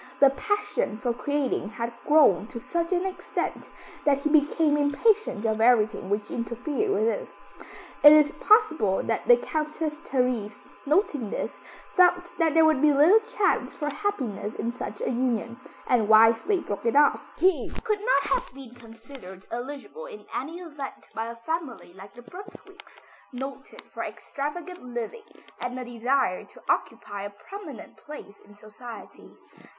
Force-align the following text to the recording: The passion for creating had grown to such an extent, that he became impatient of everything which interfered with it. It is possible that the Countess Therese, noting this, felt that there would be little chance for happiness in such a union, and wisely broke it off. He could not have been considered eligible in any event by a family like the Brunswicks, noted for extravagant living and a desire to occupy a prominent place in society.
The 0.19 0.31
passion 0.31 0.97
for 0.97 1.13
creating 1.13 1.69
had 1.69 1.93
grown 2.07 2.47
to 2.47 2.59
such 2.59 2.91
an 2.91 3.05
extent, 3.05 3.69
that 4.03 4.17
he 4.17 4.29
became 4.29 4.75
impatient 4.75 5.45
of 5.45 5.61
everything 5.61 6.09
which 6.09 6.31
interfered 6.31 6.89
with 6.89 7.03
it. 7.07 7.29
It 8.03 8.11
is 8.11 8.31
possible 8.39 9.03
that 9.03 9.27
the 9.27 9.37
Countess 9.37 9.99
Therese, 9.99 10.61
noting 10.87 11.29
this, 11.29 11.59
felt 11.95 12.33
that 12.39 12.55
there 12.55 12.65
would 12.65 12.81
be 12.81 12.91
little 12.91 13.19
chance 13.19 13.75
for 13.75 13.91
happiness 13.91 14.55
in 14.55 14.71
such 14.71 15.01
a 15.01 15.11
union, 15.11 15.59
and 15.85 16.09
wisely 16.09 16.57
broke 16.61 16.87
it 16.87 16.95
off. 16.95 17.21
He 17.37 17.69
could 17.83 17.99
not 18.01 18.23
have 18.33 18.51
been 18.55 18.73
considered 18.73 19.45
eligible 19.51 20.07
in 20.07 20.25
any 20.35 20.57
event 20.61 21.09
by 21.13 21.27
a 21.27 21.35
family 21.35 21.93
like 21.93 22.13
the 22.15 22.23
Brunswicks, 22.23 22.99
noted 23.31 23.83
for 23.93 24.01
extravagant 24.03 24.83
living 24.83 25.43
and 25.59 25.77
a 25.77 25.85
desire 25.85 26.43
to 26.43 26.61
occupy 26.67 27.21
a 27.21 27.29
prominent 27.29 27.97
place 27.97 28.39
in 28.43 28.55
society. 28.55 29.29